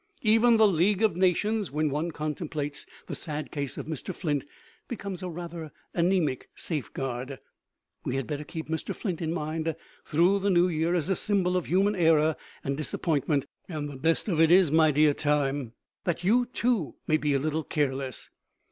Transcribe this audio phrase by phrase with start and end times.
[0.23, 4.15] Even the League of Nations, when one contemplates the sad case of Mr.
[4.15, 4.45] Flint,
[4.87, 7.37] becomes a rather anemic safeguard.
[8.03, 8.95] We had better keep Mr.
[8.95, 13.45] Flint in mind through the New Year as a symbol of human error and disappointment.
[13.69, 15.73] And the best of it is, my dear Time,
[16.05, 18.31] that you, too, may be a little careless.